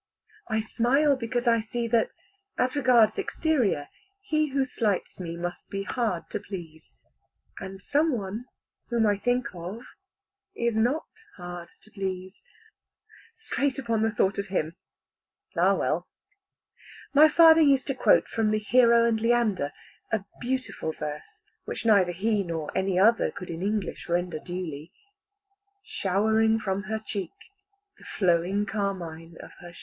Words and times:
I 0.49 0.61
smile 0.61 1.15
because 1.15 1.47
I 1.47 1.59
see 1.59 1.87
that, 1.89 2.09
as 2.57 2.75
regards 2.75 3.19
exterior, 3.19 3.87
he 4.23 4.47
who 4.49 4.65
slights 4.65 5.19
me 5.19 5.37
must 5.37 5.69
be 5.69 5.83
hard 5.83 6.27
to 6.31 6.39
please; 6.39 6.95
and 7.59 7.79
some 7.83 8.17
one, 8.17 8.45
whom 8.89 9.05
I 9.05 9.15
think 9.19 9.53
of, 9.53 9.81
is 10.55 10.73
not 10.73 11.05
hard 11.37 11.69
to 11.83 11.91
please. 11.91 12.43
Straight 13.35 13.77
upon 13.77 14.01
the 14.01 14.09
thought 14.09 14.39
of 14.39 14.47
him 14.47 14.75
Ah 15.55 15.75
well. 15.75 16.07
My 17.13 17.29
father 17.29 17.61
used 17.61 17.85
to 17.85 17.93
quote 17.93 18.27
from 18.27 18.49
the 18.49 18.57
"Hero 18.57 19.05
and 19.05 19.21
Leander" 19.21 19.71
a 20.11 20.25
beautiful 20.39 20.93
verse, 20.93 21.43
which 21.65 21.85
neither 21.85 22.11
he 22.11 22.41
nor 22.41 22.75
any 22.75 22.97
other 22.97 23.29
could 23.29 23.51
in 23.51 23.61
English 23.61 24.09
render 24.09 24.39
duly, 24.39 24.91
[Greek: 24.91 24.91
Aidoûs 25.85 26.57
hyròn 26.57 26.59
éreuphos 26.59 26.85
apostazousa 26.87 27.29
prosôpou.] 27.99 28.67
v. 28.97 29.29
173. 29.37 29.73